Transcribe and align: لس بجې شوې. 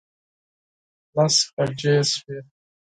لس 1.15 1.37
بجې 1.55 1.95
شوې. 2.11 2.37